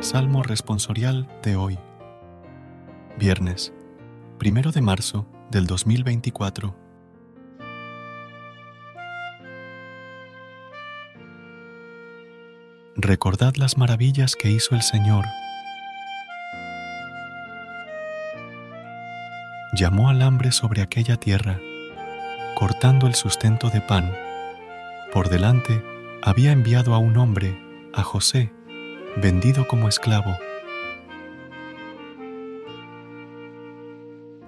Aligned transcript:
Salmo 0.00 0.42
responsorial 0.42 1.28
de 1.42 1.56
hoy. 1.56 1.78
Viernes, 3.18 3.70
primero 4.38 4.72
de 4.72 4.80
marzo 4.80 5.26
del 5.50 5.66
2024. 5.66 6.74
Recordad 12.96 13.56
las 13.56 13.76
maravillas 13.76 14.36
que 14.36 14.50
hizo 14.50 14.74
el 14.74 14.80
Señor. 14.80 15.26
Llamó 19.74 20.08
al 20.08 20.22
hambre 20.22 20.50
sobre 20.50 20.80
aquella 20.80 21.18
tierra, 21.18 21.60
cortando 22.54 23.06
el 23.06 23.14
sustento 23.14 23.68
de 23.68 23.82
pan. 23.82 24.10
Por 25.12 25.28
delante 25.28 25.84
había 26.22 26.52
enviado 26.52 26.94
a 26.94 26.98
un 26.98 27.18
hombre, 27.18 27.54
a 27.92 28.02
José, 28.02 28.50
vendido 29.16 29.66
como 29.66 29.88
esclavo. 29.88 30.36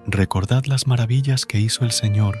Recordad 0.05 0.65
las 0.65 0.87
maravillas 0.87 1.45
que 1.45 1.59
hizo 1.59 1.83
el 1.85 1.91
Señor. 1.91 2.37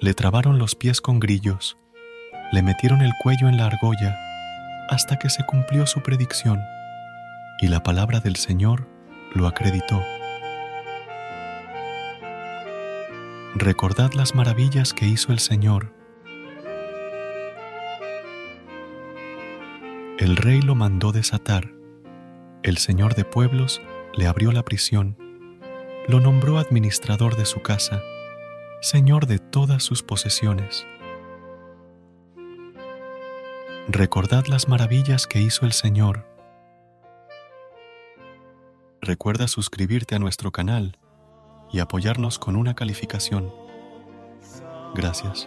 Le 0.00 0.12
trabaron 0.14 0.58
los 0.58 0.74
pies 0.74 1.00
con 1.00 1.18
grillos, 1.18 1.78
le 2.52 2.62
metieron 2.62 3.00
el 3.00 3.12
cuello 3.22 3.48
en 3.48 3.56
la 3.56 3.66
argolla, 3.66 4.18
hasta 4.88 5.18
que 5.18 5.30
se 5.30 5.44
cumplió 5.44 5.86
su 5.86 6.02
predicción, 6.02 6.60
y 7.60 7.68
la 7.68 7.82
palabra 7.82 8.20
del 8.20 8.36
Señor 8.36 8.86
lo 9.34 9.46
acreditó. 9.46 10.02
Recordad 13.54 14.12
las 14.12 14.34
maravillas 14.34 14.92
que 14.92 15.06
hizo 15.06 15.32
el 15.32 15.38
Señor 15.38 16.03
El 20.24 20.36
rey 20.36 20.62
lo 20.62 20.74
mandó 20.74 21.12
desatar. 21.12 21.70
El 22.62 22.78
señor 22.78 23.14
de 23.14 23.26
pueblos 23.26 23.82
le 24.14 24.26
abrió 24.26 24.52
la 24.52 24.64
prisión. 24.64 25.18
Lo 26.08 26.18
nombró 26.18 26.56
administrador 26.56 27.36
de 27.36 27.44
su 27.44 27.60
casa, 27.60 28.00
señor 28.80 29.26
de 29.26 29.38
todas 29.38 29.82
sus 29.82 30.02
posesiones. 30.02 30.86
Recordad 33.86 34.46
las 34.46 34.66
maravillas 34.66 35.26
que 35.26 35.42
hizo 35.42 35.66
el 35.66 35.74
Señor. 35.74 36.26
Recuerda 39.02 39.46
suscribirte 39.46 40.14
a 40.14 40.20
nuestro 40.20 40.52
canal 40.52 40.96
y 41.70 41.80
apoyarnos 41.80 42.38
con 42.38 42.56
una 42.56 42.74
calificación. 42.74 43.52
Gracias. 44.94 45.46